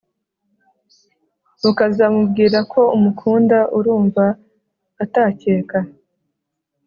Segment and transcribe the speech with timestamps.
[1.69, 4.25] ukazamubwira ko umukunda, urumva
[5.03, 5.77] atakeka